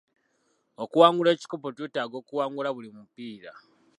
[0.83, 3.51] Okuwangula ekikopo twetaaga okuwangula buli mupiira.